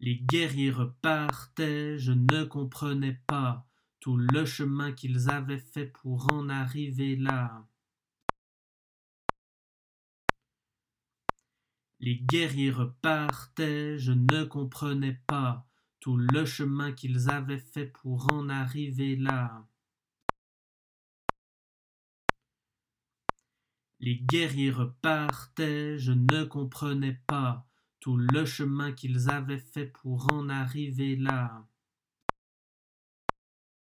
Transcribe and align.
Les 0.00 0.16
guerriers 0.16 0.70
repartaient, 0.70 1.98
je 1.98 2.12
ne 2.12 2.44
comprenais 2.44 3.20
pas 3.26 3.66
tout 3.98 4.16
le 4.16 4.44
chemin 4.44 4.92
qu'ils 4.92 5.28
avaient 5.28 5.58
fait 5.58 5.86
pour 5.86 6.32
en 6.32 6.48
arriver 6.48 7.16
là. 7.16 7.66
Les 11.98 12.16
guerriers 12.16 12.70
repartaient, 12.70 13.98
je 13.98 14.12
ne 14.12 14.44
comprenais 14.44 15.20
pas 15.26 15.66
tout 15.98 16.16
le 16.16 16.44
chemin 16.44 16.92
qu'ils 16.92 17.28
avaient 17.28 17.58
fait 17.58 17.86
pour 17.86 18.32
en 18.32 18.48
arriver 18.48 19.16
là. 19.16 19.66
Les 23.98 24.16
guerriers 24.16 24.70
repartaient, 24.70 25.98
je 25.98 26.12
ne 26.12 26.44
comprenais 26.44 27.20
pas 27.26 27.67
le 28.16 28.44
chemin 28.44 28.92
qu'ils 28.92 29.30
avaient 29.30 29.58
fait 29.58 29.86
pour 29.86 30.32
en 30.32 30.48
arriver 30.48 31.16
là. 31.16 31.66